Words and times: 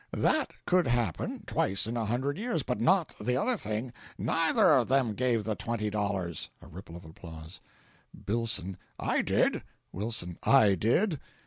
THAT 0.17 0.53
could 0.65 0.87
happen 0.87 1.43
twice 1.45 1.85
in 1.85 1.95
a 1.95 2.05
hundred 2.07 2.35
years 2.35 2.63
but 2.63 2.81
not 2.81 3.13
the 3.21 3.37
other 3.37 3.55
thing. 3.55 3.93
NEITHER 4.17 4.71
of 4.77 4.87
them 4.87 5.13
gave 5.13 5.43
the 5.43 5.53
twenty 5.53 5.91
dollars!" 5.91 6.49
(A 6.59 6.65
ripple 6.65 6.95
of 6.95 7.05
applause.) 7.05 7.61
Billson. 8.25 8.77
"I 8.99 9.21
did!" 9.21 9.61
Wilson. 9.91 10.39
"I 10.41 10.73
did!" 10.73 11.19